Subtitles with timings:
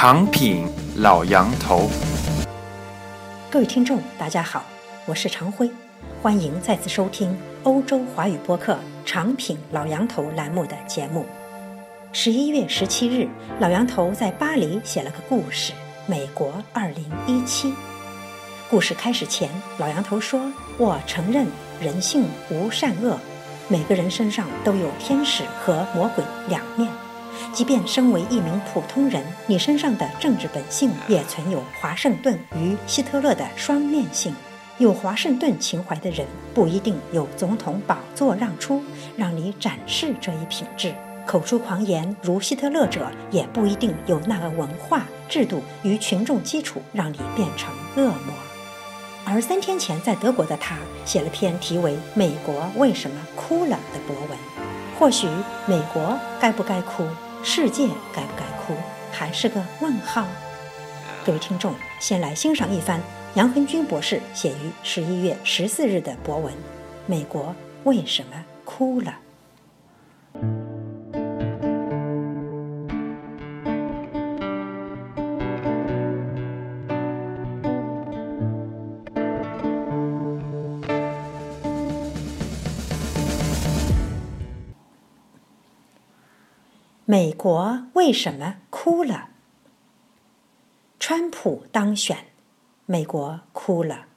[0.00, 0.64] 长品
[0.98, 1.90] 老杨头，
[3.50, 4.64] 各位听众，大家好，
[5.06, 5.68] 我是常辉，
[6.22, 8.74] 欢迎再次收听欧洲华语播客
[9.04, 11.26] 《长品老杨头》栏目的节目。
[12.12, 15.72] 十一月十七日，老杨头在巴黎写了个故事
[16.06, 17.70] 《美国二零一七》。
[18.70, 20.40] 故事开始前，老杨头说
[20.78, 21.44] ：“我承认
[21.80, 23.18] 人性无善恶，
[23.66, 26.88] 每个人身上都有天使和魔鬼两面。”
[27.52, 34.34] 即便身为一名普通人，你身上的政治本性也存有华盛顿与希特勒的双面性。
[34.78, 36.24] 有华盛顿情怀的人
[36.54, 38.80] 不一定有总统宝座让出，
[39.16, 40.92] 让你展示这一品质；
[41.26, 48.32] 口出狂言如希特勒者也不一定有那个文化制度与群众基础，让你变成恶魔。
[49.24, 54.38] 而三天前在德国的他写了篇题为《美国为什么哭了》的博文。
[54.98, 55.26] 或许
[55.66, 57.04] 美国该不该哭？
[57.50, 58.74] 世界该不该哭，
[59.10, 60.26] 还是个问号。
[61.24, 63.00] 各位听众，先来欣赏一番
[63.36, 66.52] 杨恒军博士写于十一月十四日的博文
[67.06, 69.10] 《美国为什么哭了》。
[87.10, 89.30] 美国为什么哭了？
[91.00, 92.26] 川普当选，
[92.84, 94.08] 美国哭了。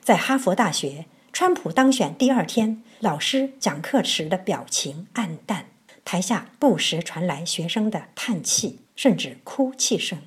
[0.00, 5.66] 在哈佛大学，川普当选第二天，老师讲课时的表情黯淡，
[6.02, 10.20] 台下不时传来学生的叹气，甚至哭泣声。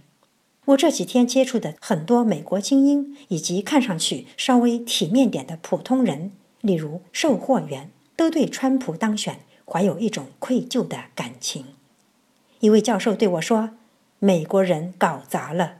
[0.65, 9.39] 我这几天接触的很多美国精英，以及看上去稍微体面点的普通人，例如售货员，都对川普当选。
[9.71, 11.67] 怀有一种愧疚的感情。
[12.59, 13.69] 一位教授对我说
[14.19, 15.77] ：“美国人搞砸了。”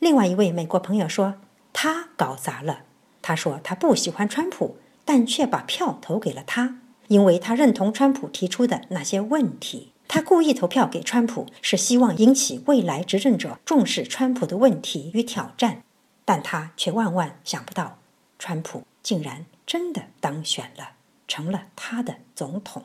[0.00, 1.34] 另外一位美国朋友说
[1.74, 2.84] ：“他搞砸了。”
[3.20, 6.78] 他说他不喜欢川普，但却把票投给了他，
[7.08, 9.92] 因为他认同川普提出的那些问题。
[10.06, 15.82] 他故意投票给川普，是希望引起未来执政者重视川普的问题与挑战。
[16.24, 17.98] 但他却万万想不到，
[18.38, 20.92] 川普竟然真的当选了，
[21.26, 22.84] 成了他的总统。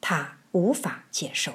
[0.00, 1.52] 他无法接受。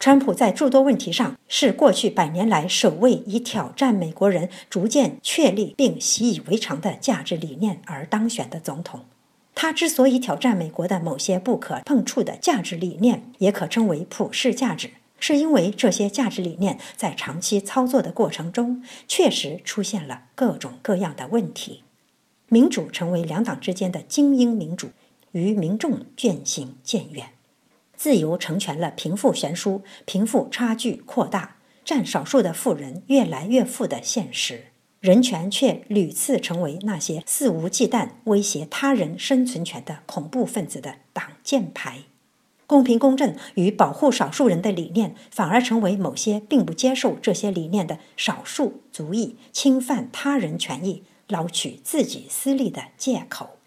[0.00, 9.06] 川普在诸多问题上是过去百年来首位以挑战美国人逐渐确立并习以为常的价值理念而当选的总统。
[9.54, 14.90] 他之所以挑战美国的某些不可碰触的价值理念，也可称为普世价值，
[15.20, 21.84] 是因为这些价值理念在长期操作的过程中确实出现了各种各样的问题。
[22.48, 24.90] 民主成为两党之间的精英民主。
[25.34, 27.30] 与民众渐行渐远，
[27.96, 42.04] 自由成全了贫富悬殊、贫富差距扩大、占少数的富人越来越富的现实；人权却屡次成为那些肆无忌惮威胁他人生存权的恐怖分子的挡箭牌；
[42.68, 53.58] 公平公正与保护少数人的理念，反而成为某些并不接受这些理念的少数族裔侵犯他人权益、捞取自己私利的借口。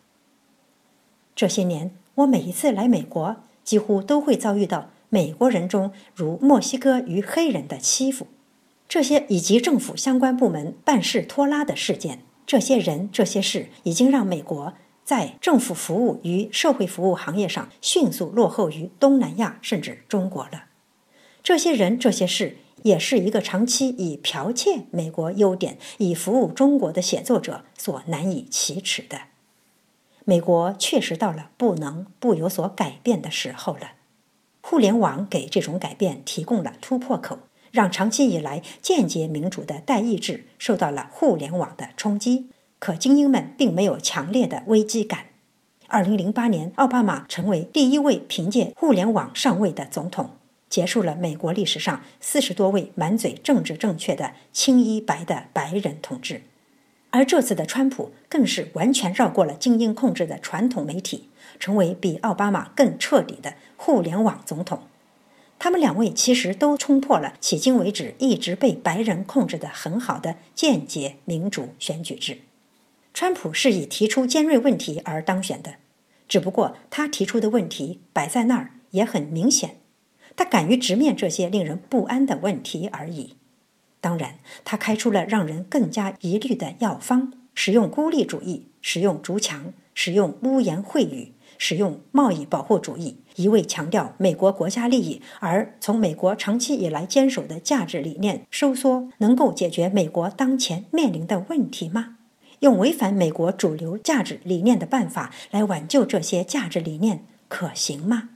[1.38, 8.26] 这些年，我每一次来美国，几乎都会遭遇到美国人中如墨西哥与黑人的欺负，
[8.90, 12.24] 这些以及政府相关部门办事拖拉的事件。
[12.48, 20.64] 这些人、这些事，已经让美国在政府服务与社会服务行业上迅速落后于东南亚甚至中国了。
[21.44, 29.20] 这些人、这些事，也是一个长期以剽窃美国优点以服务中国的写作者所难以启齿的。
[30.30, 33.92] 美国确实到了不能不有所改变的时候了。
[34.60, 37.40] 互联网给这种改变提供了突破口，
[37.72, 42.50] 让长期以来间接民主的代议制受到了互联网的冲击。
[42.78, 45.28] 可精英们并没有强烈的危机感。
[45.88, 50.32] 二零零八年，奥巴马成为第一位凭借互联网上位的总统，
[50.70, 56.42] 结束了美国历史上四十多位满嘴政治正确的青衣白的白人统治。
[57.12, 64.84] 而这次的川普更是完全绕过了精英控制的传统媒体，成为比奥巴马更彻底的互联网总统。
[65.60, 72.40] 他们两位其实都冲破了迄今为止一直被白人控制的很好的间接民主选举制。
[73.14, 75.76] 川普是以提出尖锐问题而当选的，
[76.28, 79.78] 只不过他提出的问题摆在那儿也很明显，
[80.36, 83.37] 他敢于直面这些令人不安的问题而已。
[84.08, 102.16] 当然，他开出了让人更加疑虑的药方：使用孤立主义，使用竹墙，使用污言秽语，使用贸易保护主义，一味强调美国国家利益，而从美国长期以来坚守的价值理念收缩，能够解决美国当前面临的问题吗？
[102.62, 108.30] 用违反美国主流价值理念的办法来挽救这些价值理念，可行吗？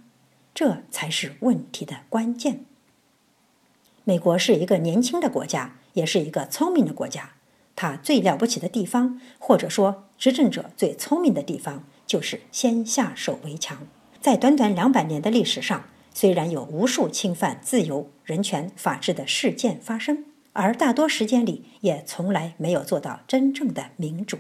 [0.53, 2.65] 这才是问题的关键。
[4.03, 7.33] 美国是一个年轻的国家，也是一个聪明的国家。
[7.75, 13.87] 它最了不起的地方，或者说执政者最聪明的地方，就是先下手为强。
[14.19, 24.39] 在短短两百年的历史上，虽然有无数侵犯自由、人权、法治的事件发生，而大多时间里也从来没有做到真正的民主，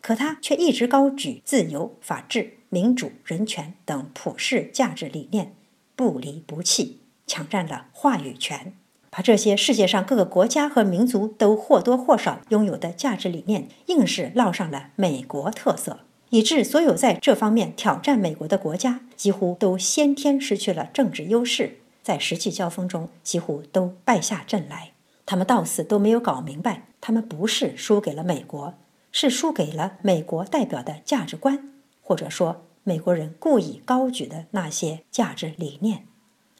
[0.00, 5.54] 可他却一直高举自由、法治、民主、人权等普世价值理念，
[5.94, 8.74] 不离不弃，抢占了话语权。
[9.16, 24.90] 把这些世界上各个国家和民族都或多或少拥有的价值理念，硬是烙上了美国特色，以致所有在这方面挑战美国的国家，几乎都先天失去了政治优势，在实际交锋中几乎都败下阵来。
[25.24, 28.74] 他们到死都没有搞明白，他们不是输给了美国，
[29.10, 31.70] 是输给了美国代表的价值观，
[32.02, 36.04] 或者说美国人故意高举的那些价值理念。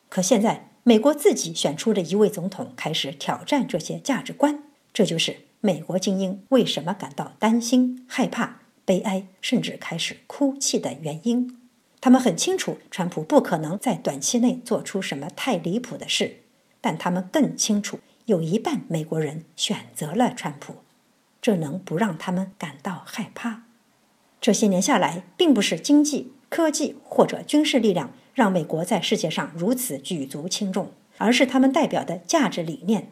[0.08, 0.70] 可现在。
[0.88, 4.62] 美国自己选出的一位总统开始挑战这些价值观，
[4.92, 11.58] 这就是美国精英为什么感到担心、害怕、悲哀，甚至开始哭泣的原因。
[12.00, 16.36] 他们很清楚，川普不可能在短期内做出什么太离谱的事，
[16.80, 20.76] 但他们更清楚，有一半美国人选择了川普，
[21.42, 23.64] 这能不让他们感到害怕？
[24.40, 28.12] 这些年下来，并不是经济、科技或者军事力量。
[28.36, 33.08] 让美国在世界上如此举足轻重，而是他们代表的价值理念。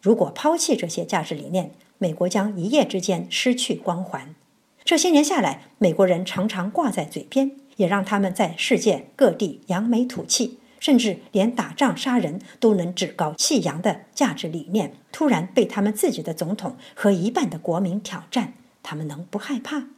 [0.00, 4.34] 如果抛弃这些价值理念，美国将一夜之间失去光环。
[4.82, 19.88] 这些年下来，美国人常常挂在嘴边，也让他们在世界各地扬眉吐气，甚至连打仗杀人都能趾高气扬的价值理念，突然被他们自己的总统和一半的国民挑战，他们能不害怕？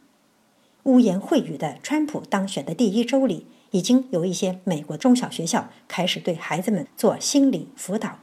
[0.83, 3.47] 污言秽语的川普当选的第一周里。
[3.71, 8.19] 已经有一些美国中小学校开始对孩子们做心理辅导，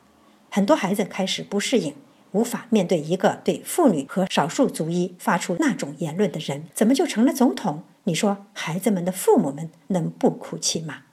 [0.49, 1.93] 很多孩子开始不适应，
[2.31, 7.83] 无法面对一个对妇女和少数族裔发出那种言论的人，怎么就成了总统？
[8.05, 11.03] 你说孩子们的父母们能不哭泣吗？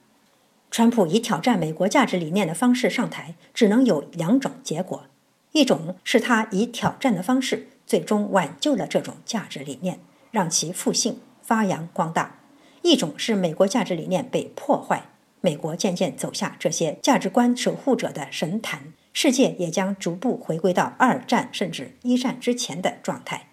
[0.69, 5.05] 川普以挑战美国价值理念的方式上台，只能有两种结果：
[5.51, 9.99] 一种是他以挑战的方式最终挽救了这种价值理念，
[10.31, 12.40] 让其复兴发扬光大。
[12.81, 15.05] 一种是美国价值理念被破坏，
[15.41, 23.47] 美国渐渐走下这些价值观守护者的神坛，世界也将逐步回归到二战甚至一战之前的状态。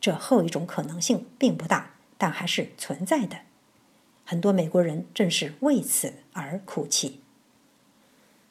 [0.00, 3.38] 这后一种可能性并不大，但还是存在的。
[4.24, 7.20] 很多美国人正是为此而哭泣。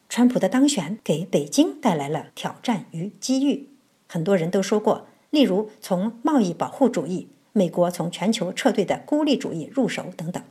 [0.07, 3.69] 川普的当选给北京带来了挑战与机遇，
[4.07, 7.27] 很多人都说过，例如从贸易保护主义。
[7.57, 10.43] 美国从全球撤退的孤立主义入手等等，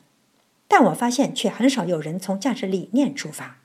[0.66, 3.58] 但我发现却很少有人从价值理念出发。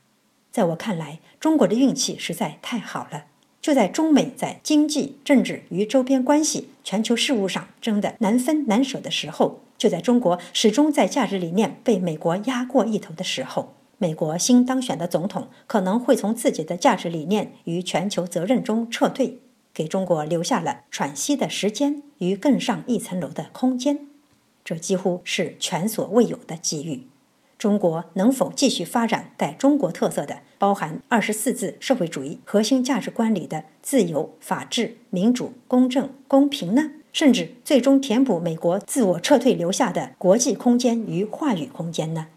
[0.52, 3.28] 在我看来，中国的运气实在太好了。
[3.62, 19.40] 就在中美在经济、政治与周边关系、全球事务上争得难分难舍的时候，就在中国始终在价值理念被美国压过一头的时候，美国新当选的总统可能会从自己的价值理念与全球责任中撤退。
[19.80, 24.08] 给中国留下了喘息的时间与更上一层楼的空间，
[24.66, 27.08] 这几乎是前所未有的机遇。
[27.58, 36.92] 中国能否继续发展带中国特色的、包含二十四字社会主义核心价值观里的自由、法治、民主、公正、公平呢？
[37.14, 42.28] 甚至最终填补美国自我撤退留下的国际空间与话语空间呢？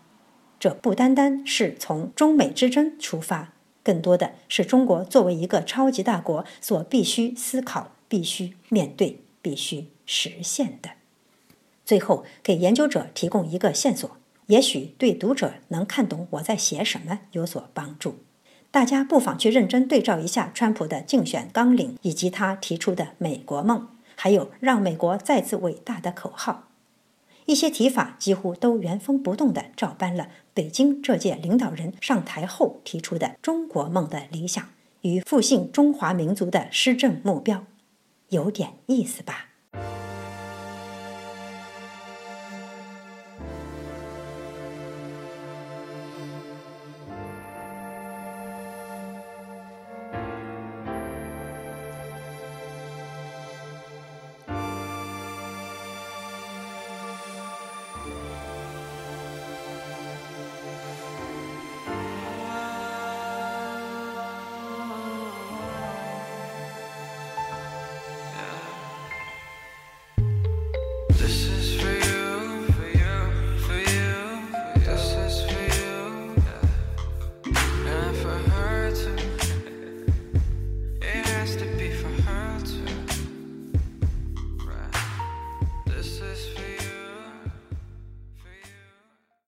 [0.61, 3.53] 这不单单是从中美之争出发。
[3.83, 10.91] 更多的是中国作为一个超级大国所必须思考、必须面对、必须实现的。
[11.85, 14.11] 最后，给研究者提供一个线索，
[14.47, 18.21] 也许对读者能看懂我在写什么有所帮助。
[18.71, 26.69] 大家不妨去认真对照一下川普的竞选纲领，以及他提出的“美国梦”，还有“让美国再次伟大”的口号。
[27.47, 34.69] 一些提法几乎都原封不动地照搬了北京这届领导人上台后提出的中国梦的理想
[35.03, 37.65] 与复兴中华民族的施政目标，
[38.29, 39.52] 有点意思吧？
[71.23, 71.52] this.